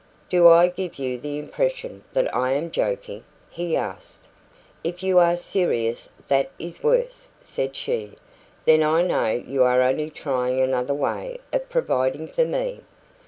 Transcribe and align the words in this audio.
"Do 0.31 0.47
I 0.47 0.67
give 0.67 0.95
you 0.97 1.19
the 1.19 1.37
impression 1.37 2.03
that 2.13 2.35
I 2.35 2.53
am 2.53 2.71
joking?" 2.71 3.23
he 3.51 3.75
asked. 3.75 4.27
"If 4.83 5.03
you 5.03 5.19
are 5.19 5.35
serious, 5.35 6.09
that 6.27 6.49
is 6.57 6.81
worse," 6.81 7.27
said 7.43 7.75
she. 7.75 8.15
"Then 8.65 8.81
I 8.81 9.03
know 9.03 9.27
you 9.27 9.61
are 9.61 9.79
only 9.83 10.09
trying 10.09 10.59
another 10.59 10.95
way 10.95 11.39
of 11.53 11.69
providing 11.69 12.25
for 12.25 12.45
me." 12.45 12.81